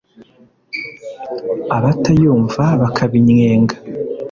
[1.77, 3.75] abatayumva bakabinnyenga